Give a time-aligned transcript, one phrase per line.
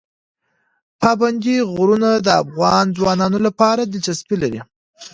[1.01, 4.61] پابندی غرونه د افغان ځوانانو لپاره دلچسپي لري.